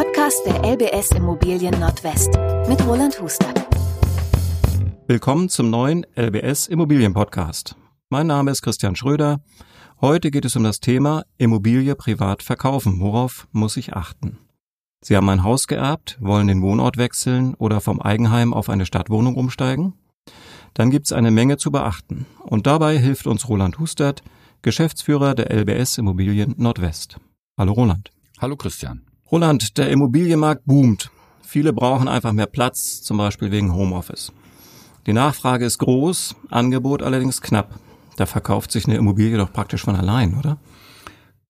[0.00, 2.30] Podcast der LBS Immobilien Nordwest
[2.66, 3.66] mit Roland Hustert.
[5.06, 7.76] Willkommen zum neuen LBS Immobilien Podcast.
[8.08, 9.42] Mein Name ist Christian Schröder.
[10.00, 12.98] Heute geht es um das Thema Immobilie privat verkaufen.
[12.98, 14.38] Worauf muss ich achten?
[15.02, 19.34] Sie haben ein Haus geerbt, wollen den Wohnort wechseln oder vom Eigenheim auf eine Stadtwohnung
[19.34, 19.92] umsteigen?
[20.72, 22.24] Dann gibt's eine Menge zu beachten.
[22.38, 24.22] Und dabei hilft uns Roland Hustert,
[24.62, 27.18] Geschäftsführer der LBS Immobilien Nordwest.
[27.58, 28.10] Hallo Roland.
[28.40, 29.02] Hallo Christian.
[29.30, 31.10] Roland, der Immobilienmarkt boomt.
[31.42, 34.32] Viele brauchen einfach mehr Platz, zum Beispiel wegen Homeoffice.
[35.06, 37.78] Die Nachfrage ist groß, Angebot allerdings knapp.
[38.16, 40.58] Da verkauft sich eine Immobilie doch praktisch von allein, oder?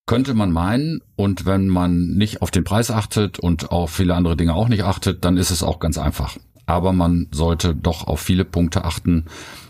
[0.04, 4.36] Könnte man meinen, und wenn man nicht auf den Preis achtet und auf viele andere
[4.36, 6.36] Dinge auch nicht achtet, dann ist es auch ganz einfach.
[6.66, 9.24] Aber man sollte doch auf viele Punkte achten.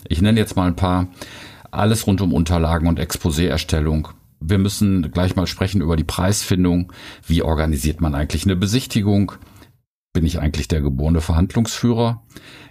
[0.08, 1.06] Ich nenne jetzt mal ein paar.
[1.70, 4.08] Alles rund um Unterlagen und Exposé-Erstellung,
[4.40, 6.92] wir müssen gleich mal sprechen über die Preisfindung.
[7.26, 9.32] Wie organisiert man eigentlich eine Besichtigung?
[10.12, 12.22] Bin ich eigentlich der geborene Verhandlungsführer?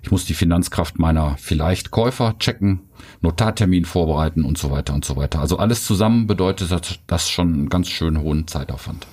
[0.01, 2.81] Ich muss die Finanzkraft meiner vielleicht Käufer checken,
[3.21, 5.39] Notartermin vorbereiten und so weiter und so weiter.
[5.39, 9.07] Also alles zusammen bedeutet das schon einen ganz schön hohen Zeitaufwand.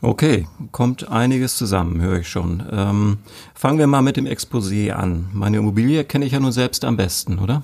[0.00, 2.62] Okay, kommt einiges zusammen, höre ich schon.
[2.70, 3.18] Ähm,
[3.54, 5.28] fangen wir mal mit dem Exposé an.
[5.32, 7.62] Meine Immobilie kenne ich ja nun selbst am besten, oder?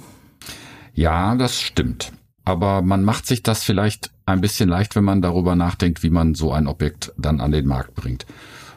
[0.94, 2.12] Ja, das stimmt.
[2.48, 6.34] Aber man macht sich das vielleicht ein bisschen leicht, wenn man darüber nachdenkt, wie man
[6.34, 8.24] so ein Objekt dann an den Markt bringt.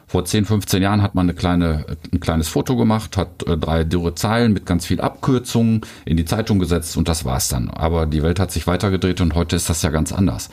[0.06, 3.84] Vor 10, 15 Jahren hat man eine kleine, ein kleines Foto gemacht, hat äh, drei
[3.84, 7.70] dürre Zeilen mit ganz viel Abkürzungen in die Zeitung gesetzt und das war's dann.
[7.70, 10.50] Aber die Welt hat sich weitergedreht und heute ist das ja ganz anders.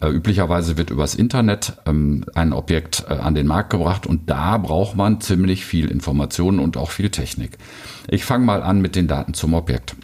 [0.00, 4.56] Äh, üblicherweise wird übers Internet ähm, ein Objekt äh, an den Markt gebracht und da
[4.56, 7.58] braucht man ziemlich viel Informationen und auch viel Technik.
[8.08, 9.94] Ich fange mal an mit den Daten zum Objekt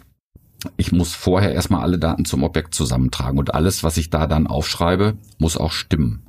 [0.77, 4.47] ich muss vorher erstmal alle Daten zum Objekt zusammentragen und alles, was ich da dann
[4.47, 6.23] aufschreibe, muss auch stimmen.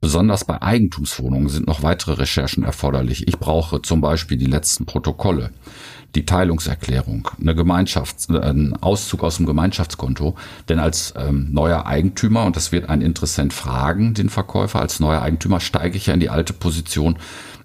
[0.00, 3.26] Besonders bei Eigentumswohnungen sind noch weitere Recherchen erforderlich.
[3.26, 5.50] Ich brauche zum Beispiel die letzten Protokolle,
[6.14, 10.36] die Teilungserklärung, eine Gemeinschafts-, äh, einen Auszug aus dem Gemeinschaftskonto.
[10.68, 15.20] Denn als ähm, neuer Eigentümer, und das wird ein Interessent fragen, den Verkäufer, als neuer
[15.20, 17.18] Eigentümer steige ich ja in die alte Position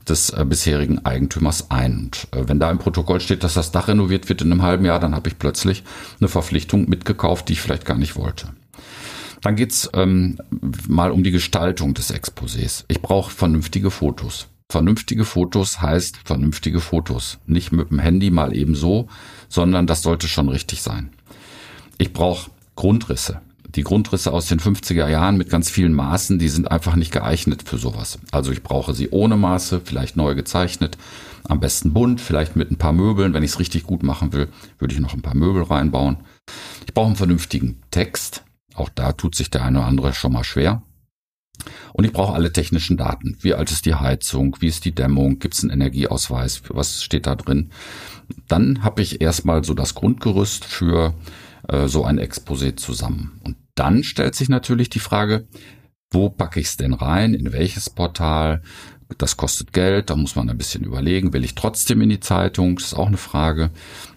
[0.08, 1.98] des äh, bisherigen Eigentümers ein.
[1.98, 4.86] Und äh, wenn da im Protokoll steht, dass das Dach renoviert wird in einem halben
[4.86, 5.84] Jahr, dann habe ich plötzlich
[6.20, 8.50] eine Verpflichtung mitgekauft, die ich vielleicht gar nicht wollte.
[9.42, 10.38] Dann geht's ähm,
[10.88, 12.86] mal um die Gestaltung des Exposés.
[12.88, 14.48] Ich brauche vernünftige Fotos.
[14.70, 17.40] Vernünftige Fotos heißt vernünftige Fotos.
[17.46, 19.08] Nicht mit dem Handy mal eben so,
[19.50, 21.12] sondern das sollte schon richtig sein.
[21.98, 23.42] Ich brauche Grundrisse
[23.76, 27.64] die Grundrisse aus den 50er Jahren mit ganz vielen Maßen, die sind einfach nicht geeignet
[27.68, 28.20] für sowas.
[28.32, 30.98] Also ich brauche sie ohne Maße, vielleicht neu gezeichnet,
[31.44, 33.34] am besten bunt, vielleicht mit ein paar Möbeln.
[33.34, 36.18] Wenn ich es richtig gut machen will, würde ich noch ein paar Möbel reinbauen.
[36.86, 38.44] Ich brauche einen vernünftigen Text.
[38.76, 40.84] Auch da tut sich der eine oder andere schon mal schwer.
[41.94, 43.38] Und ich brauche alle technischen Daten.
[43.42, 44.58] Wie alt ist die Heizung?
[44.60, 45.40] Wie ist die Dämmung?
[45.40, 46.64] Gibt es einen Energieausweis?
[46.70, 47.72] Was steht da drin?
[48.48, 51.14] Dann habe ich erstmal so das Grundgerüst für
[51.68, 53.40] äh, so ein Exposé zusammen.
[53.44, 55.48] Und dann stellt sich natürlich die Frage,
[56.12, 58.62] wo packe ich es denn rein, in welches Portal?
[59.18, 61.34] Das kostet Geld, da muss man ein bisschen überlegen.
[61.34, 62.76] Will ich trotzdem in die Zeitung?
[62.76, 63.72] Das ist auch eine Frage.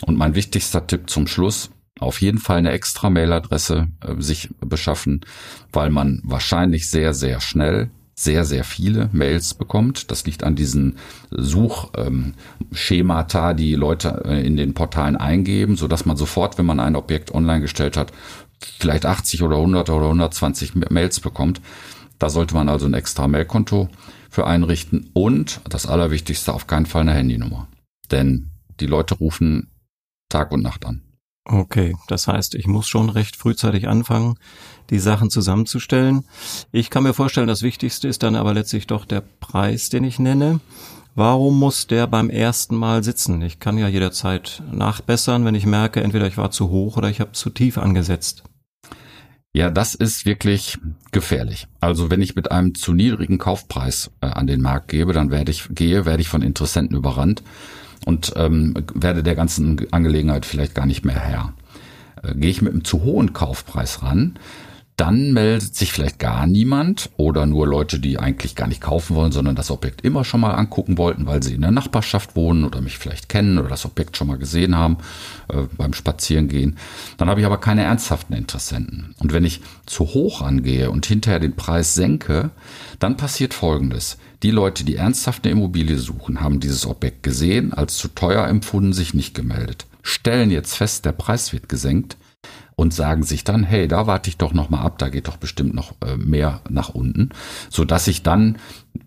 [0.06, 5.22] Und mein wichtigster Tipp zum Schluss, auf jeden Fall eine extra Mailadresse äh, sich beschaffen,
[5.72, 10.10] weil man wahrscheinlich sehr, sehr schnell sehr, sehr viele Mails bekommt.
[10.10, 10.96] Das liegt an diesen
[11.30, 16.80] Suchschemata, ähm, die Leute äh, in den Portalen eingeben, so dass man sofort, wenn man
[16.80, 18.14] ein Objekt online gestellt hat,
[18.78, 21.60] vielleicht 80 oder 100 oder 120 Mails bekommt.
[22.18, 23.88] Da sollte man also ein extra Mailkonto
[24.30, 27.68] für einrichten und das Allerwichtigste auf keinen Fall eine Handynummer.
[28.10, 28.50] Denn
[28.80, 29.70] die Leute rufen
[30.28, 31.02] Tag und Nacht an.
[31.48, 34.34] Okay, das heißt, ich muss schon recht frühzeitig anfangen,
[34.90, 36.24] die Sachen zusammenzustellen.
[36.72, 40.18] Ich kann mir vorstellen, das Wichtigste ist dann aber letztlich doch der Preis, den ich
[40.18, 40.58] nenne.
[41.16, 43.40] Warum muss der beim ersten Mal sitzen?
[43.40, 47.20] Ich kann ja jederzeit nachbessern, wenn ich merke, entweder ich war zu hoch oder ich
[47.20, 48.44] habe zu tief angesetzt.
[49.54, 50.76] Ja, das ist wirklich
[51.12, 51.68] gefährlich.
[51.80, 55.50] Also wenn ich mit einem zu niedrigen Kaufpreis äh, an den Markt gebe, dann werde
[55.50, 57.42] ich gehe, werde ich von Interessenten überrannt
[58.04, 61.54] und ähm, werde der ganzen Angelegenheit vielleicht gar nicht mehr Herr.
[62.22, 64.38] Äh, gehe ich mit einem zu hohen Kaufpreis ran,
[64.96, 69.30] dann meldet sich vielleicht gar niemand oder nur Leute, die eigentlich gar nicht kaufen wollen,
[69.30, 72.80] sondern das Objekt immer schon mal angucken wollten, weil sie in der Nachbarschaft wohnen oder
[72.80, 74.96] mich vielleicht kennen oder das Objekt schon mal gesehen haben
[75.48, 76.78] äh, beim Spazierengehen.
[77.18, 79.14] Dann habe ich aber keine ernsthaften Interessenten.
[79.18, 82.50] Und wenn ich zu hoch angehe und hinterher den Preis senke,
[82.98, 84.16] dann passiert Folgendes.
[84.42, 88.94] Die Leute, die ernsthaft eine Immobilie suchen, haben dieses Objekt gesehen, als zu teuer empfunden,
[88.94, 89.86] sich nicht gemeldet.
[90.02, 92.16] Stellen jetzt fest, der Preis wird gesenkt,
[92.76, 95.74] und sagen sich dann, hey, da warte ich doch noch ab, da geht doch bestimmt
[95.74, 97.30] noch äh, mehr nach unten,
[97.70, 98.58] so ich dann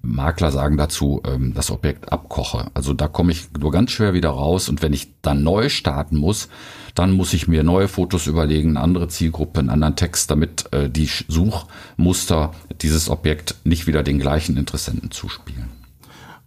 [0.02, 2.72] Makler sagen dazu, ähm, das Objekt abkoche.
[2.74, 6.18] Also da komme ich nur ganz schwer wieder raus und wenn ich dann neu starten
[6.18, 6.50] muss,
[6.96, 10.90] dann muss ich mir neue Fotos überlegen, eine andere Zielgruppe, einen anderen Text, damit äh,
[10.90, 12.52] die Suchmuster
[12.82, 15.70] dieses Objekt nicht wieder den gleichen Interessenten zuspielen.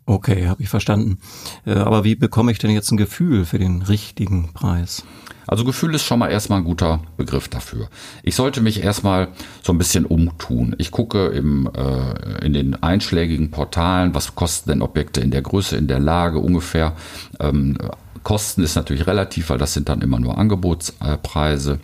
[0.07, 1.19] Okay, habe ich verstanden.
[1.65, 5.05] Äh, aber wie bekomme ich denn jetzt ein Gefühl für den richtigen Preis?
[5.47, 7.89] Also Gefühl ist schon mal erstmal ein guter Begriff dafür.
[8.23, 9.29] Ich sollte mich erstmal
[9.63, 10.75] so ein bisschen umtun.
[10.79, 15.77] Ich gucke im, äh, in den einschlägigen Portalen, was kosten denn Objekte in der Größe,
[15.77, 16.95] in der Lage ungefähr.
[17.41, 17.77] Ähm,
[18.23, 21.81] Kosten ist natürlich relativ, weil das sind dann immer nur Angebotspreise.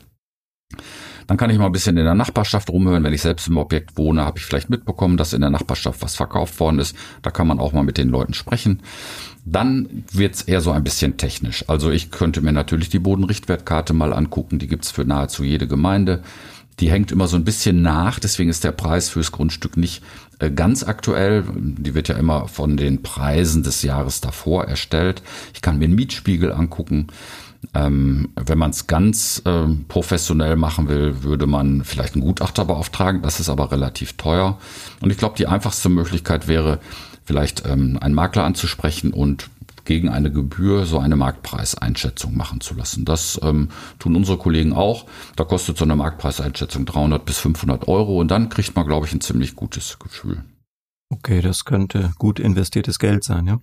[1.29, 3.05] Dann kann ich mal ein bisschen in der Nachbarschaft rumhören.
[3.05, 6.17] Wenn ich selbst im Objekt wohne, habe ich vielleicht mitbekommen, dass in der Nachbarschaft was
[6.17, 6.97] verkauft worden ist.
[7.21, 8.81] Da kann man auch mal mit den Leuten sprechen.
[9.45, 11.67] Dann wird's eher so ein bisschen technisch.
[11.69, 14.59] Also ich könnte mir natürlich die Bodenrichtwertkarte mal angucken.
[14.59, 16.23] Die gibt's für nahezu jede Gemeinde.
[16.81, 20.03] Die hängt immer so ein bisschen nach, deswegen ist der Preis fürs Grundstück nicht
[20.39, 21.45] äh, ganz aktuell.
[21.53, 25.23] Die wird ja immer von den Preisen des Jahres davor erstellt.
[25.53, 27.09] Ich kann mir einen Mietspiegel angucken.
[27.75, 33.23] Ähm, wenn man es ganz äh, professionell machen will, würde man vielleicht einen Gutachter beauftragen.
[33.23, 34.59] Das ist aber relativ teuer.
[35.01, 36.79] Und ich glaube, die einfachste Möglichkeit wäre,
[37.25, 39.51] vielleicht ähm, einen Makler anzusprechen und
[39.85, 43.05] gegen eine Gebühr so eine Marktpreiseinschätzung machen zu lassen.
[43.05, 45.07] Das ähm, tun unsere Kollegen auch.
[45.35, 49.15] Da kostet so eine Marktpreiseinschätzung 300 bis 500 Euro und dann kriegt man, glaube ich,
[49.15, 50.45] ein ziemlich gutes Gefühl.
[51.11, 53.61] Okay, das könnte gut investiertes Geld sein, ja.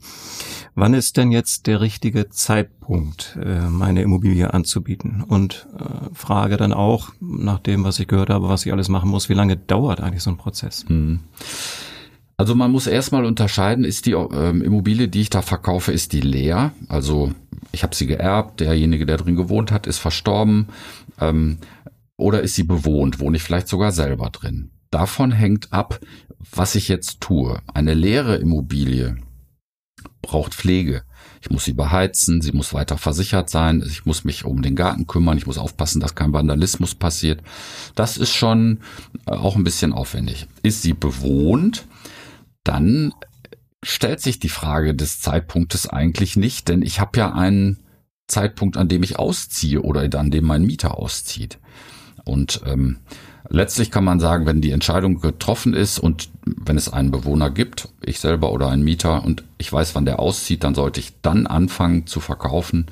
[0.73, 5.21] Wann ist denn jetzt der richtige Zeitpunkt, äh, meine Immobilie anzubieten?
[5.21, 9.09] Und äh, frage dann auch, nach dem, was ich gehört habe, was ich alles machen
[9.09, 10.85] muss, wie lange dauert eigentlich so ein Prozess?
[10.87, 11.19] Hm.
[12.35, 16.21] Also man muss erstmal unterscheiden, ist die ähm, Immobilie, die ich da verkaufe, ist die
[16.21, 16.73] leer?
[16.89, 17.31] Also
[17.71, 20.67] ich habe sie geerbt, derjenige, der drin gewohnt hat, ist verstorben.
[21.21, 21.59] Ähm,
[22.17, 23.19] oder ist sie bewohnt?
[23.19, 24.71] Wohne ich vielleicht sogar selber drin?
[24.95, 25.99] Davon hängt ab,
[26.51, 27.59] was ich jetzt tue.
[27.73, 29.17] Eine leere Immobilie
[30.21, 31.03] braucht Pflege.
[31.41, 35.05] Ich muss sie beheizen, sie muss weiter versichert sein, ich muss mich um den Garten
[35.05, 37.41] kümmern, ich muss aufpassen, dass kein Vandalismus passiert.
[37.95, 38.79] Das ist schon
[39.25, 40.47] äh, auch ein bisschen aufwendig.
[40.63, 41.89] Ist sie bewohnt,
[42.63, 43.13] dann
[43.83, 47.83] stellt sich die Frage des Zeitpunktes eigentlich nicht, denn ich habe ja einen
[48.29, 51.59] Zeitpunkt, an dem ich ausziehe oder an dem mein Mieter auszieht.
[52.23, 52.99] Und ähm,
[53.49, 57.89] Letztlich kann man sagen, wenn die Entscheidung getroffen ist und wenn es einen Bewohner gibt,
[58.01, 61.47] ich selber oder einen Mieter und ich weiß, wann der auszieht, dann sollte ich dann
[61.47, 62.87] anfangen zu verkaufen,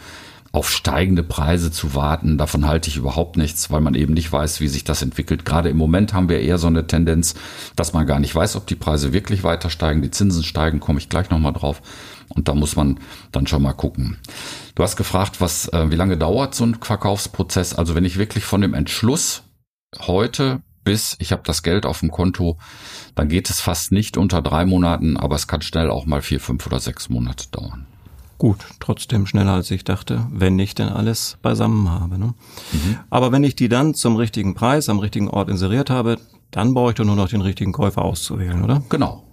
[0.54, 2.38] auf steigende Preise zu warten.
[2.38, 5.46] Davon halte ich überhaupt nichts, weil man eben nicht weiß, wie sich das entwickelt.
[5.46, 7.34] Gerade im Moment haben wir eher so eine Tendenz,
[7.76, 10.04] dass man gar nicht weiß, ob die Preise wirklich weiter steigen.
[10.04, 11.82] Die Zinsen steigen, komme ich gleich nochmal drauf.
[12.30, 13.00] Und da muss man
[13.32, 14.20] dann schon mal gucken.
[14.76, 17.74] Du hast gefragt, was, äh, wie lange dauert so ein Verkaufsprozess?
[17.74, 19.42] Also wenn ich wirklich von dem Entschluss
[20.02, 22.58] heute bis ich habe das Geld auf dem Konto,
[23.16, 26.40] dann geht es fast nicht unter drei Monaten, aber es kann schnell auch mal vier,
[26.40, 27.86] fünf oder sechs Monate dauern.
[28.38, 32.18] Gut, trotzdem schneller als ich dachte, wenn ich denn alles beisammen habe.
[32.18, 32.34] Ne?
[32.74, 32.98] Mhm.
[33.10, 36.18] Aber wenn ich die dann zum richtigen Preis am richtigen Ort inseriert habe,
[36.52, 38.84] dann brauche ich doch nur noch den richtigen Käufer auszuwählen, oder?
[38.90, 39.24] Genau.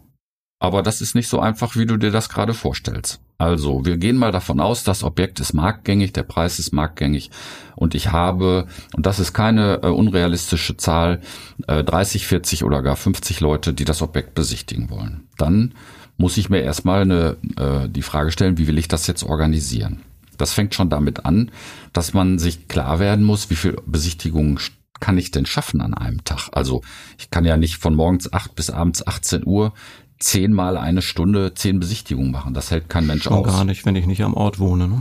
[0.63, 3.19] Aber das ist nicht so einfach, wie du dir das gerade vorstellst.
[3.39, 7.31] Also, wir gehen mal davon aus, das Objekt ist marktgängig, der Preis ist marktgängig
[7.77, 11.23] und ich habe, und das ist keine äh, unrealistische Zahl,
[11.67, 15.29] äh, 30, 40 oder gar 50 Leute, die das Objekt besichtigen wollen.
[15.39, 15.73] Dann
[16.19, 20.03] muss ich mir erstmal eine, äh, die Frage stellen, wie will ich das jetzt organisieren?
[20.37, 21.51] Das fängt schon damit an,
[21.95, 24.59] dass man sich klar werden muss, wie viel Besichtigungen
[25.01, 26.51] kann ich denn schaffen an einem Tag?
[26.53, 26.83] Also
[27.19, 29.73] ich kann ja nicht von morgens acht bis abends 18 Uhr
[30.21, 32.55] zehnmal eine Stunde zehn Besichtigungen machen.
[32.55, 33.47] Das hält kein Mensch Schon aus.
[33.47, 34.87] Gar nicht, wenn ich nicht am Ort wohne.
[34.87, 35.01] Ne?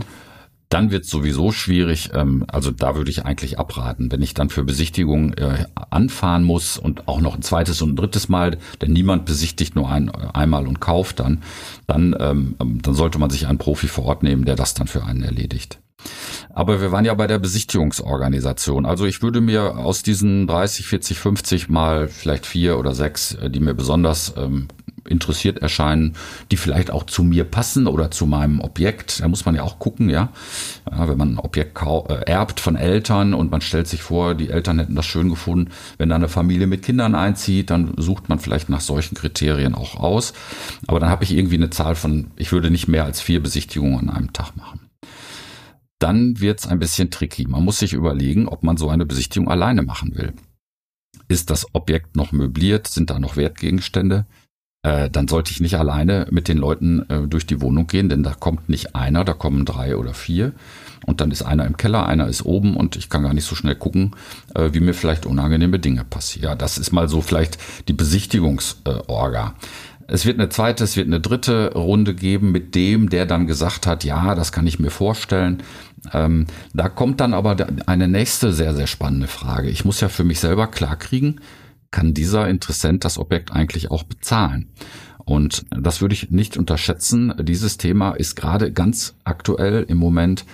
[0.70, 2.10] Dann wird es sowieso schwierig.
[2.14, 6.78] Ähm, also da würde ich eigentlich abraten, wenn ich dann für Besichtigungen äh, anfahren muss
[6.78, 10.66] und auch noch ein zweites und ein drittes Mal, denn niemand besichtigt nur ein, einmal
[10.66, 11.42] und kauft dann,
[11.86, 15.04] dann, ähm, dann sollte man sich einen Profi vor Ort nehmen, der das dann für
[15.04, 15.80] einen erledigt.
[16.52, 18.86] Aber wir waren ja bei der Besichtigungsorganisation.
[18.86, 23.50] Also ich würde mir aus diesen 30, 40, 50 mal vielleicht vier oder sechs, äh,
[23.50, 24.68] die mir besonders ähm,
[25.10, 26.14] interessiert erscheinen,
[26.50, 29.20] die vielleicht auch zu mir passen oder zu meinem Objekt.
[29.20, 30.30] Da muss man ja auch gucken, ja.
[30.90, 34.50] ja wenn man ein Objekt äh, erbt von Eltern und man stellt sich vor, die
[34.50, 38.38] Eltern hätten das schön gefunden, wenn da eine Familie mit Kindern einzieht, dann sucht man
[38.38, 40.32] vielleicht nach solchen Kriterien auch aus.
[40.86, 44.08] Aber dann habe ich irgendwie eine Zahl von, ich würde nicht mehr als vier Besichtigungen
[44.08, 44.80] an einem Tag machen
[46.00, 47.46] dann wird's ein bisschen tricky.
[47.46, 50.32] Man muss sich überlegen, ob man so eine Besichtigung alleine machen will.
[51.28, 52.88] Ist das Objekt noch möbliert?
[52.88, 54.26] Sind da noch Wertgegenstände?
[54.82, 58.22] Äh, dann sollte ich nicht alleine mit den Leuten äh, durch die Wohnung gehen, denn
[58.22, 60.52] da kommt nicht einer, da kommen drei oder vier.
[61.06, 63.54] Und dann ist einer im Keller, einer ist oben und ich kann gar nicht so
[63.54, 64.14] schnell gucken,
[64.54, 66.50] äh, wie mir vielleicht unangenehme Dinge passieren.
[66.50, 67.58] Ja, das ist mal so vielleicht
[67.88, 69.54] die Besichtigungsorga.
[70.06, 73.86] Es wird eine zweite, es wird eine dritte Runde geben mit dem, der dann gesagt
[73.86, 75.62] hat, ja, das kann ich mir vorstellen.
[76.12, 77.56] Ähm, da kommt dann aber
[77.86, 79.68] eine nächste sehr, sehr spannende Frage.
[79.68, 81.40] Ich muss ja für mich selber klarkriegen,
[81.90, 84.68] kann dieser Interessent das Objekt eigentlich auch bezahlen?
[85.24, 87.32] Und das würde ich nicht unterschätzen.
[87.40, 90.44] Dieses Thema ist gerade ganz aktuell im Moment.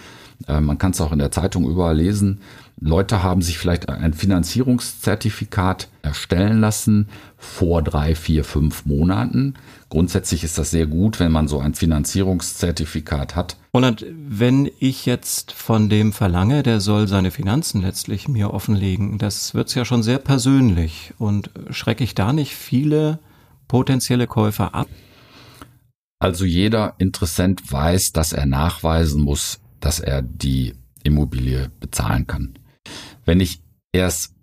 [0.46, 2.40] Äh, man kann es auch in der Zeitung überall lesen.
[2.78, 9.54] Leute haben sich vielleicht ein Finanzierungszertifikat erstellen lassen vor drei, vier, fünf Monaten.
[9.88, 13.56] Grundsätzlich ist das sehr gut, wenn man so ein Finanzierungszertifikat hat.
[13.70, 19.54] Und wenn ich jetzt von dem verlange, der soll seine Finanzen letztlich mir offenlegen, das
[19.54, 21.14] wird's ja schon sehr persönlich.
[21.16, 23.20] Und schrecke ich da nicht viele
[23.68, 24.88] potenzielle Käufer ab?
[26.18, 32.58] Also jeder Interessent weiß, dass er nachweisen muss, dass er die Immobilie bezahlen kann.
[33.26, 33.60] Wenn ich
[33.92, 34.34] erst,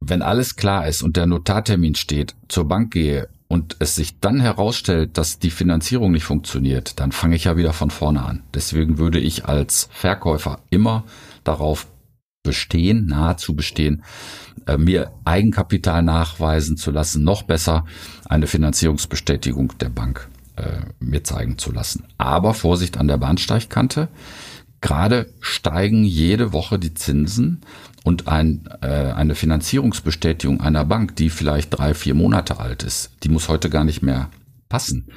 [0.00, 4.40] wenn alles klar ist und der Notartermin steht, zur Bank gehe und es sich dann
[4.40, 8.44] herausstellt, dass die Finanzierung nicht funktioniert, dann fange ich ja wieder von vorne an.
[8.54, 11.04] Deswegen würde ich als Verkäufer immer
[11.44, 11.86] darauf
[12.42, 14.02] bestehen, nahezu bestehen,
[14.66, 17.84] äh, mir Eigenkapital nachweisen zu lassen, noch besser
[18.28, 22.04] eine Finanzierungsbestätigung der Bank äh, mir zeigen zu lassen.
[22.18, 24.08] Aber Vorsicht an der Bahnsteigkante.
[24.80, 27.60] Gerade steigen jede Woche die Zinsen
[28.02, 33.28] und ein, äh, eine Finanzierungsbestätigung einer Bank, die vielleicht drei, vier Monate alt ist, die
[33.28, 34.30] muss heute gar nicht mehr
[34.68, 35.08] passen.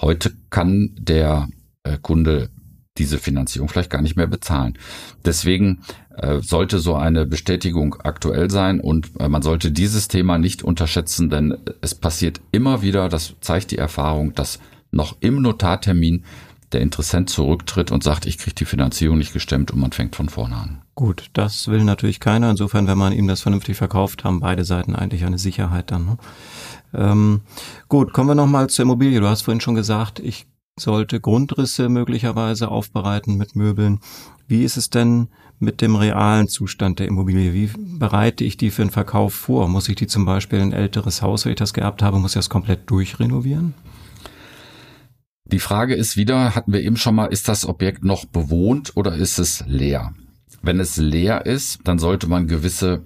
[0.00, 1.48] Heute kann der
[1.84, 2.50] äh, Kunde
[2.98, 4.76] diese Finanzierung vielleicht gar nicht mehr bezahlen.
[5.24, 5.82] Deswegen
[6.16, 11.30] äh, sollte so eine Bestätigung aktuell sein und äh, man sollte dieses Thema nicht unterschätzen,
[11.30, 14.58] denn es passiert immer wieder, das zeigt die Erfahrung, dass
[14.90, 16.24] noch im Notartermin
[16.72, 20.28] der Interessent zurücktritt und sagt, ich kriege die Finanzierung nicht gestemmt und man fängt von
[20.28, 20.82] vorne an.
[20.94, 22.50] Gut, das will natürlich keiner.
[22.50, 26.04] Insofern, wenn man ihm das vernünftig verkauft, haben beide Seiten eigentlich eine Sicherheit dann.
[26.04, 26.18] Ne?
[26.94, 27.40] Ähm,
[27.88, 29.20] gut, kommen wir nochmal zur Immobilie.
[29.20, 30.46] Du hast vorhin schon gesagt, ich
[30.78, 34.00] sollte Grundrisse möglicherweise aufbereiten mit Möbeln.
[34.46, 37.52] Wie ist es denn mit dem realen Zustand der Immobilie?
[37.52, 39.68] Wie bereite ich die für den Verkauf vor?
[39.68, 42.38] Muss ich die zum Beispiel ein älteres Haus, wenn ich das geerbt habe, muss ich
[42.38, 43.74] das komplett durchrenovieren?
[45.52, 49.14] Die Frage ist wieder, hatten wir eben schon mal, ist das Objekt noch bewohnt oder
[49.14, 50.14] ist es leer?
[50.62, 53.02] Wenn es leer ist, dann sollte man gewisse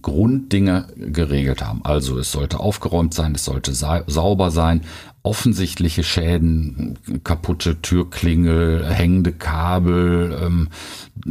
[0.00, 1.84] Grunddinge geregelt haben.
[1.84, 4.82] Also es sollte aufgeräumt sein, es sollte sauber sein,
[5.22, 10.68] offensichtliche Schäden, kaputte Türklingel, hängende Kabel, ähm,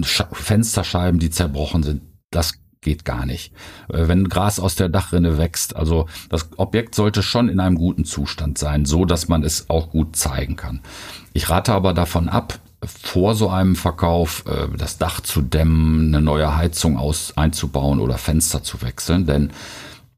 [0.04, 3.54] Fensterscheiben, die zerbrochen sind, das geht gar nicht.
[3.90, 8.06] Äh, wenn Gras aus der Dachrinne wächst, also das Objekt sollte schon in einem guten
[8.06, 10.82] Zustand sein, so dass man es auch gut zeigen kann.
[11.34, 16.22] Ich rate aber davon ab, vor so einem Verkauf äh, das Dach zu dämmen, eine
[16.22, 19.52] neue Heizung aus einzubauen oder Fenster zu wechseln, denn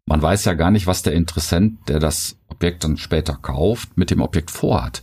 [0.05, 4.11] man weiß ja gar nicht, was der Interessent, der das Objekt dann später kauft, mit
[4.11, 5.01] dem Objekt vorhat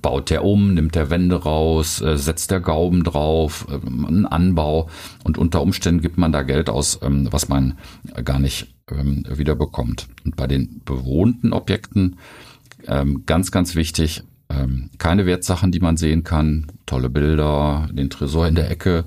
[0.00, 4.88] baut der um, nimmt der Wände raus, äh, setzt der Gauben drauf, äh, einen Anbau
[5.24, 7.78] und unter Umständen gibt man da Geld aus, ähm, was man
[8.24, 10.08] gar nicht ähm, wieder bekommt.
[10.24, 12.16] Und bei den bewohnten Objekten
[12.86, 14.22] ähm, ganz, ganz wichtig,
[14.98, 19.04] keine Wertsachen, die man sehen kann, tolle Bilder, den Tresor in der Ecke,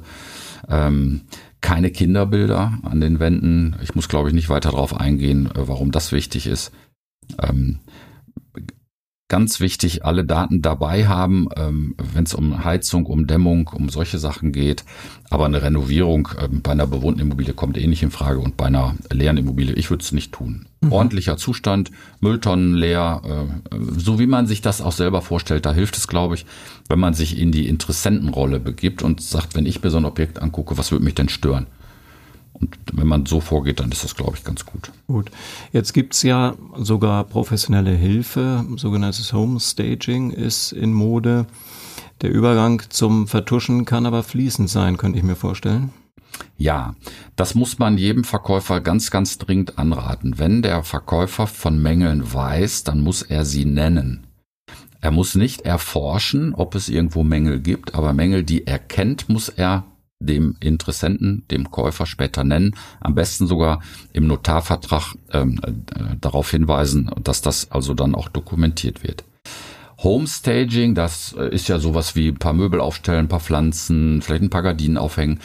[1.64, 3.76] keine Kinderbilder an den Wänden.
[3.82, 6.72] Ich muss, glaube ich, nicht weiter darauf eingehen, äh, warum das wichtig ist.
[9.34, 14.20] Ganz wichtig, alle Daten dabei haben, ähm, wenn es um Heizung, um Dämmung, um solche
[14.20, 14.86] Sachen geht.
[15.32, 18.66] Aber eine Renovierung ähm, bei einer bewohnten Immobilie kommt eh nicht in Frage und bei
[18.66, 20.68] einer leeren Immobilie, ich würde es nicht tun.
[20.82, 20.92] Mhm.
[20.92, 25.98] Ordentlicher Zustand, Mülltonnen leer, äh, so wie man sich das auch selber vorstellt, da hilft
[25.98, 26.46] es, glaube ich,
[26.88, 30.44] wenn man sich in die Interessentenrolle begibt und sagt, wenn ich mir so ein Objekt
[30.44, 31.66] angucke, was würde mich denn stören?
[32.54, 34.92] Und wenn man so vorgeht, dann ist das, glaube ich, ganz gut.
[35.08, 35.32] Gut.
[35.72, 41.48] Jetzt gibt's ja sogar professionelle Hilfe, sogenanntes Homestaging ist in Mode.
[42.22, 45.92] Der Übergang zum Vertuschen kann aber fließend sein, könnte ich mir vorstellen.
[46.58, 46.96] Ja,
[47.36, 50.40] das muss man jedem Verkäufer ganz, ganz dringend anraten.
[50.40, 54.26] Wenn der Verkäufer von Mängeln weiß, dann muss er sie nennen.
[55.02, 59.50] Er muss nicht erforschen, ob es irgendwo Mängel gibt, aber Mängel, die er kennt, muss
[59.50, 59.84] er
[60.26, 63.82] dem Interessenten, dem Käufer später nennen, am besten sogar
[64.14, 69.24] im Notarvertrag ähm, äh, darauf hinweisen, dass das also dann auch dokumentiert wird.
[70.04, 74.44] Homestaging, das äh, ist ja sowas wie ein paar Möbel aufstellen, ein paar Pflanzen, vielleicht
[74.44, 75.40] ein paar Gardinen aufhängen.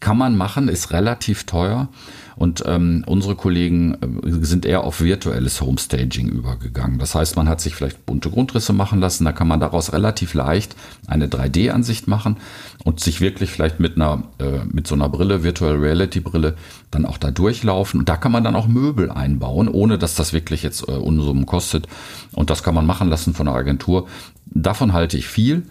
[0.00, 1.88] Kann man machen, ist relativ teuer
[2.36, 6.98] Und ähm, unsere Kollegen äh, sind eher auf virtuelles Homestaging übergegangen.
[6.98, 10.34] Das heißt, man hat sich vielleicht bunte Grundrisse machen lassen, da kann man daraus relativ
[10.34, 10.74] leicht
[11.06, 12.36] eine 3D-Ansicht machen
[12.84, 16.56] und sich wirklich vielleicht mit einer äh, mit so einer Brille, Virtual Reality Brille,
[16.90, 18.00] dann auch da durchlaufen.
[18.00, 21.46] Und da kann man dann auch Möbel einbauen, ohne dass das wirklich jetzt äh, Unsummen
[21.46, 21.86] kostet.
[22.32, 24.08] Und das kann man machen lassen von der Agentur.
[24.46, 25.64] Davon halte ich viel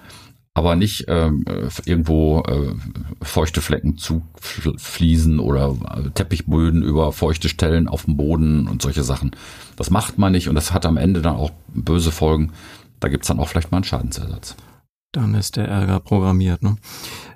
[0.54, 1.46] aber nicht ähm,
[1.86, 2.74] irgendwo äh,
[3.22, 9.04] feuchte Flecken zu fließen oder äh, Teppichböden über feuchte Stellen auf dem Boden und solche
[9.04, 9.32] Sachen.
[9.78, 12.52] Das macht man nicht und das hat am Ende dann auch böse Folgen.
[13.00, 14.56] Da gibt's dann auch vielleicht mal einen Schadensersatz.
[15.14, 16.64] Dann ist der Ärger programmiert.
[16.64, 16.78] Ne?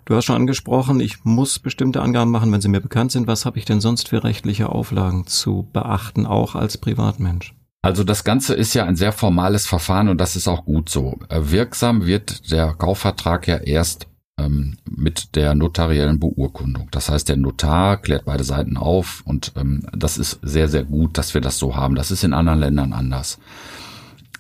[0.05, 3.27] Du hast schon angesprochen, ich muss bestimmte Angaben machen, wenn sie mir bekannt sind.
[3.27, 7.53] Was habe ich denn sonst für rechtliche Auflagen zu beachten, auch als Privatmensch?
[7.86, 11.20] Also das Ganze ist ja ein sehr formales Verfahren und das ist auch gut so.
[11.30, 14.08] Äh, wirksam wird der Kaufvertrag ja erst
[14.39, 16.88] ähm, mit der notariellen Beurkundung.
[16.89, 21.20] Das heißt, der Notar klärt beide Seiten auf und ähm, das ist sehr, sehr gut,
[21.20, 21.94] dass wir das so haben.
[21.94, 23.38] Das ist in anderen Ländern anders.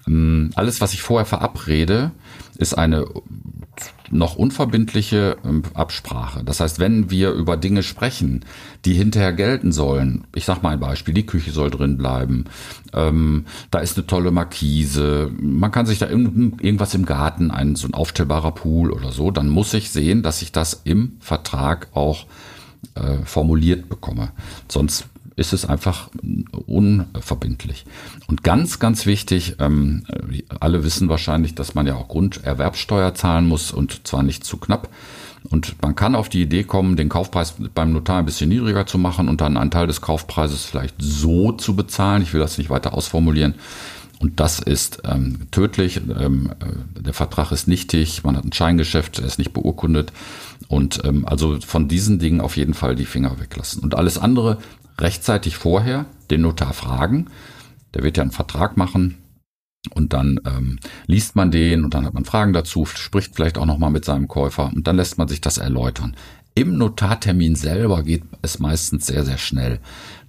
[0.07, 2.13] Ähm, alles, was ich vorher verabrede,
[2.55, 3.05] ist eine
[4.11, 6.43] noch unverbindliche ähm, Absprache.
[6.43, 8.45] Das heißt, wenn wir über Dinge sprechen,
[8.85, 12.45] die hinterher gelten sollen, ich sage mal ein Beispiel, die Küche soll drin bleiben,
[12.93, 17.87] ähm, da ist eine tolle Markise, man kann sich da irgendwas im Garten, ein so
[17.87, 22.25] ein aufstellbarer Pool oder so, dann muss ich sehen, dass ich das im Vertrag auch
[22.95, 24.31] äh, formuliert bekomme.
[24.69, 26.09] Sonst ist es einfach
[26.65, 27.85] unverbindlich.
[28.27, 30.05] Und ganz, ganz wichtig, ähm,
[30.59, 34.89] alle wissen wahrscheinlich, dass man ja auch Grunderwerbsteuer zahlen muss und zwar nicht zu knapp.
[35.49, 38.97] Und man kann auf die Idee kommen, den Kaufpreis beim Notar ein bisschen niedriger zu
[38.97, 42.23] machen und dann einen Teil des Kaufpreises vielleicht so zu bezahlen.
[42.23, 43.55] Ich will das nicht weiter ausformulieren.
[44.19, 45.97] Und das ist ähm, tödlich.
[45.97, 50.13] Ähm, äh, der Vertrag ist nichtig, man hat ein Scheingeschäft, er ist nicht beurkundet.
[50.67, 53.83] Und ähm, also von diesen Dingen auf jeden Fall die Finger weglassen.
[53.83, 54.57] Und alles andere
[54.99, 57.27] rechtzeitig vorher den Notar fragen.
[57.93, 59.17] Der wird ja einen Vertrag machen
[59.93, 63.65] und dann ähm, liest man den und dann hat man Fragen dazu, spricht vielleicht auch
[63.65, 66.15] nochmal mit seinem Käufer und dann lässt man sich das erläutern.
[66.55, 69.79] Im Notartermin selber geht es meistens sehr, sehr schnell.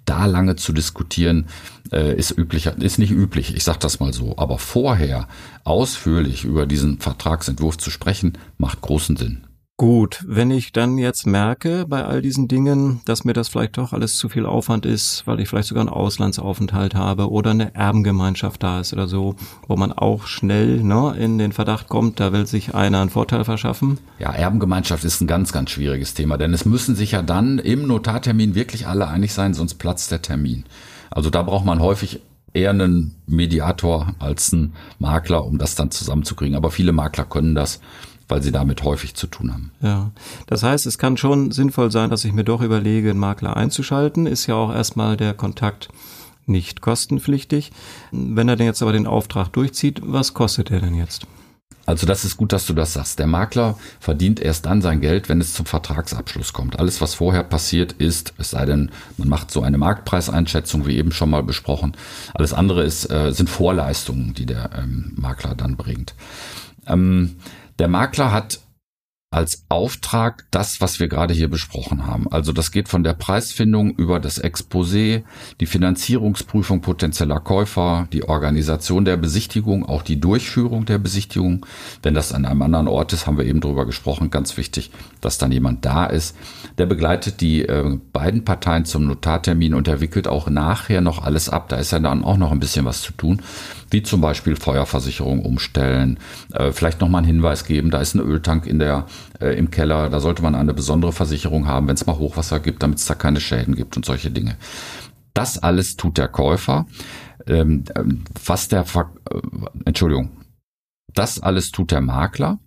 [0.05, 1.47] Da lange zu diskutieren
[1.93, 4.37] äh, ist üblich, ist nicht üblich, ich sage das mal so.
[4.37, 5.29] Aber vorher
[5.65, 9.47] ausführlich über diesen Vertragsentwurf zu sprechen, macht großen Sinn.
[9.79, 13.93] Gut, wenn ich dann jetzt merke bei all diesen Dingen, dass mir das vielleicht doch
[13.93, 18.63] alles zu viel Aufwand ist, weil ich vielleicht sogar einen Auslandsaufenthalt habe oder eine Erbengemeinschaft
[18.63, 19.37] da ist oder so,
[19.69, 23.45] wo man auch schnell ne, in den Verdacht kommt, da will sich einer einen Vorteil
[23.45, 23.99] verschaffen.
[24.19, 27.87] Ja, Erbengemeinschaft ist ein ganz, ganz schwieriges Thema, denn es müssen sich ja dann im
[27.87, 30.65] Notartermin wirklich alle einig sein, sonst platzt der Termin.
[31.11, 32.23] Also da braucht man häufig
[32.55, 36.57] eher einen Mediator als einen Makler, um das dann zusammenzukriegen.
[36.57, 37.81] Aber viele Makler können das
[38.29, 39.73] weil sie damit häufig zu tun haben.
[39.81, 40.11] Ja,
[40.47, 44.27] das heißt, es kann schon sinnvoll sein, dass ich mir doch überlege, einen Makler einzuschalten.
[44.27, 45.89] Ist ja auch erstmal der Kontakt
[46.47, 47.73] nicht kostenpflichtig.
[48.13, 51.27] Wenn er denn jetzt aber den Auftrag durchzieht, was kostet er denn jetzt?
[51.87, 53.21] Also das ist gut, dass du das sagst.
[53.21, 56.81] Der Makler verdient erst dann sein Geld, wenn es zum Vertragsabschluss kommt.
[56.81, 61.13] Alles, was vorher passiert ist, es sei denn, man macht so eine Marktpreiseinschätzung, wie eben
[61.13, 61.97] schon mal besprochen.
[62.35, 66.17] Alles andere ist, äh, sind Vorleistungen, die der ähm, Makler dann bringt.
[66.89, 67.37] Ähm,
[67.79, 68.61] der Makler hat
[69.37, 72.31] als Auftrag das, was wir gerade hier besprochen haben.
[72.31, 75.25] Also das geht von der Preisfindung über das Exposé,
[75.61, 81.67] die Finanzierungsprüfung potenzieller Käufer, die Organisation der Besichtigung, auch die Durchführung der Besichtigung.
[82.03, 85.39] Wenn das an einem anderen Ort ist, haben wir eben drüber gesprochen, ganz wichtig, dass
[85.39, 86.37] dann jemand da ist.
[86.79, 91.49] Der begleitet die äh, beiden Parteien zum Notartermin und er wickelt auch nachher noch alles
[91.51, 91.69] ab.
[91.69, 93.43] Da ist ja dann auch noch ein bisschen was zu tun
[93.91, 96.19] wie zum Beispiel Feuerversicherung umstellen,
[96.53, 99.07] äh, vielleicht nochmal einen Hinweis geben, da ist ein Öltank in der,
[99.41, 102.83] äh, im Keller, da sollte man eine besondere Versicherung haben, wenn es mal Hochwasser gibt,
[102.83, 104.57] damit es da keine Schäden gibt und solche Dinge.
[105.35, 106.87] Das alles tut der Käufer.
[107.47, 109.41] Ähm, ähm was der, Ver äh,
[109.85, 110.31] Entschuldigung,
[111.15, 112.59] das alles tut der Makler.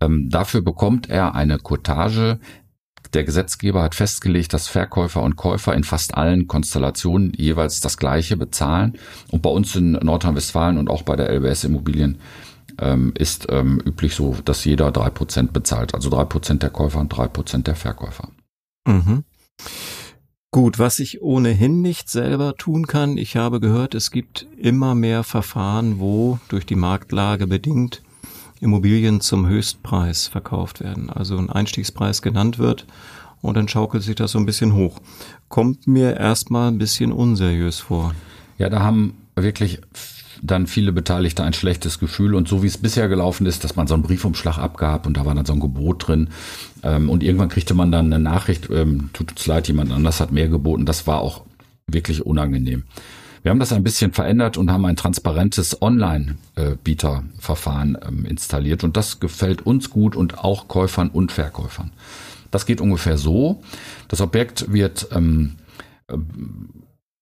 [0.00, 2.38] Ähm, dafür bekommt er eine Cottage,
[3.14, 8.36] der Gesetzgeber hat festgelegt, dass Verkäufer und Käufer in fast allen Konstellationen jeweils das Gleiche
[8.36, 8.98] bezahlen.
[9.30, 12.18] Und bei uns in Nordrhein-Westfalen und auch bei der LBS Immobilien
[12.78, 15.94] ähm, ist ähm, üblich so, dass jeder drei Prozent bezahlt.
[15.94, 18.28] Also drei Prozent der Käufer und drei Prozent der Verkäufer.
[18.86, 19.24] Mhm.
[20.52, 25.22] Gut, was ich ohnehin nicht selber tun kann, ich habe gehört, es gibt immer mehr
[25.22, 28.02] Verfahren, wo durch die Marktlage bedingt
[28.60, 32.86] Immobilien zum Höchstpreis verkauft werden, also ein Einstiegspreis genannt wird
[33.40, 34.98] und dann schaukelt sich das so ein bisschen hoch.
[35.48, 38.14] Kommt mir erstmal ein bisschen unseriös vor.
[38.58, 39.80] Ja, da haben wirklich
[40.42, 42.34] dann viele Beteiligte ein schlechtes Gefühl.
[42.34, 45.26] Und so wie es bisher gelaufen ist, dass man so einen Briefumschlag abgab und da
[45.26, 46.28] war dann so ein Gebot drin.
[46.82, 50.32] Ähm, und irgendwann kriegte man dann eine Nachricht, ähm, tut uns leid, jemand anders hat
[50.32, 50.86] mehr geboten.
[50.86, 51.42] Das war auch
[51.86, 52.84] wirklich unangenehm.
[53.42, 58.84] Wir haben das ein bisschen verändert und haben ein transparentes Online-Bieterverfahren ähm, installiert.
[58.84, 61.90] Und das gefällt uns gut und auch Käufern und Verkäufern.
[62.50, 63.62] Das geht ungefähr so.
[64.08, 65.56] Das Objekt wird ähm,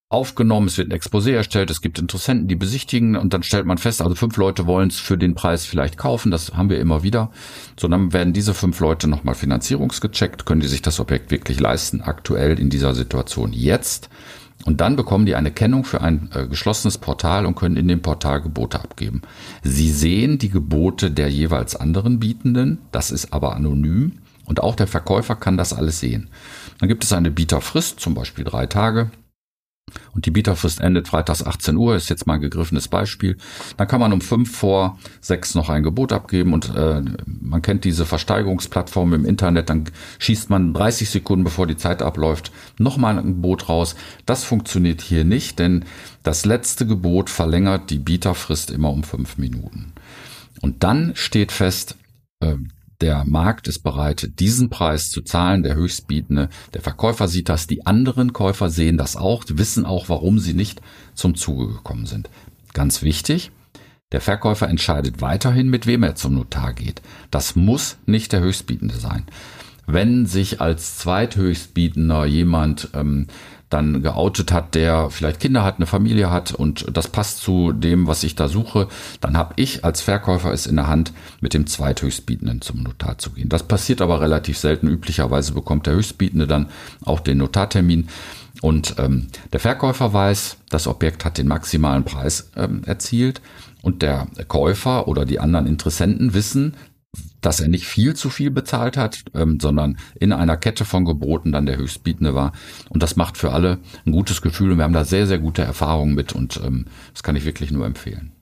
[0.08, 3.76] aufgenommen, es wird ein Exposé erstellt, es gibt Interessenten, die besichtigen und dann stellt man
[3.76, 7.02] fest, also fünf Leute wollen es für den Preis vielleicht kaufen, das haben wir immer
[7.02, 7.30] wieder.
[7.78, 12.00] So, dann werden diese fünf Leute nochmal finanzierungsgecheckt, können die sich das Objekt wirklich leisten,
[12.00, 14.08] aktuell in dieser Situation jetzt.
[14.64, 18.02] Und dann bekommen die eine Kennung für ein äh, geschlossenes Portal und können in dem
[18.02, 19.22] Portal Gebote abgeben.
[19.62, 24.86] Sie sehen die Gebote der jeweils anderen Bietenden, das ist aber anonym und auch der
[24.86, 26.28] Verkäufer kann das alles sehen.
[26.80, 29.10] Dann gibt es eine Bieterfrist, zum Beispiel drei Tage.
[30.14, 33.36] Und die Bieterfrist endet freitags 18 Uhr, ist jetzt mal ein gegriffenes Beispiel.
[33.76, 37.84] Dann kann man um fünf vor sechs noch ein Gebot abgeben und äh, man kennt
[37.84, 39.84] diese Versteigerungsplattform im Internet, dann
[40.18, 43.96] schießt man 30 Sekunden, bevor die Zeit abläuft, nochmal ein Gebot raus.
[44.26, 45.84] Das funktioniert hier nicht, denn
[46.22, 49.92] das letzte Gebot verlängert die Bieterfrist immer um fünf Minuten.
[50.60, 51.96] Und dann steht fest,
[52.40, 52.56] äh,
[53.00, 56.48] der Markt ist bereit, diesen Preis zu zahlen, der Höchstbietende.
[56.74, 60.80] Der Verkäufer sieht das, die anderen Käufer sehen das auch, wissen auch, warum sie nicht
[61.14, 62.28] zum Zuge gekommen sind.
[62.74, 63.52] Ganz wichtig,
[64.10, 67.02] der Verkäufer entscheidet weiterhin, mit wem er zum Notar geht.
[67.30, 69.24] Das muss nicht der Höchstbietende sein.
[69.86, 73.26] Wenn sich als Zweithöchstbietender jemand ähm,
[73.70, 78.06] dann geoutet hat, der vielleicht Kinder hat, eine Familie hat und das passt zu dem,
[78.06, 78.88] was ich da suche,
[79.20, 83.30] dann habe ich als Verkäufer es in der Hand, mit dem Zweithöchstbietenden zum Notar zu
[83.30, 83.48] gehen.
[83.48, 84.88] Das passiert aber relativ selten.
[84.88, 86.68] Üblicherweise bekommt der Höchstbietende dann
[87.04, 88.08] auch den Notartermin.
[88.60, 93.40] Und ähm, der Verkäufer weiß, das Objekt hat den maximalen Preis ähm, erzielt
[93.82, 96.74] und der Käufer oder die anderen Interessenten wissen,
[97.40, 101.52] dass er nicht viel zu viel bezahlt hat, ähm, sondern in einer Kette von Geboten
[101.52, 102.52] dann der Höchstbietende war.
[102.88, 105.62] Und das macht für alle ein gutes Gefühl und wir haben da sehr, sehr gute
[105.62, 108.32] Erfahrungen mit und ähm, das kann ich wirklich nur empfehlen.